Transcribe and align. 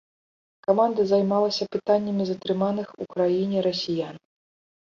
Каманда 0.67 1.03
займалася 1.11 1.67
пытаннямі 1.75 2.23
затрыманых 2.31 2.87
у 3.07 3.09
краіне 3.15 3.57
расіян. 3.69 4.15